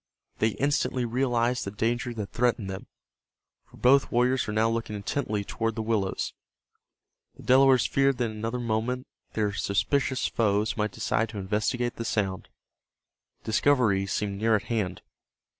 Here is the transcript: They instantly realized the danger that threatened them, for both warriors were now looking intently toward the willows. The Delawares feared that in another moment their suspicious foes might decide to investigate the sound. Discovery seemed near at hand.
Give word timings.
They 0.39 0.55
instantly 0.57 1.05
realized 1.05 1.63
the 1.63 1.69
danger 1.69 2.11
that 2.11 2.31
threatened 2.31 2.71
them, 2.71 2.87
for 3.69 3.77
both 3.77 4.11
warriors 4.11 4.47
were 4.47 4.51
now 4.51 4.67
looking 4.67 4.95
intently 4.95 5.43
toward 5.43 5.75
the 5.75 5.83
willows. 5.83 6.33
The 7.35 7.43
Delawares 7.43 7.85
feared 7.85 8.17
that 8.17 8.25
in 8.31 8.31
another 8.31 8.59
moment 8.59 9.05
their 9.33 9.53
suspicious 9.53 10.25
foes 10.25 10.75
might 10.75 10.89
decide 10.91 11.29
to 11.29 11.37
investigate 11.37 11.97
the 11.97 12.05
sound. 12.05 12.49
Discovery 13.43 14.07
seemed 14.07 14.39
near 14.39 14.55
at 14.55 14.63
hand. 14.73 15.03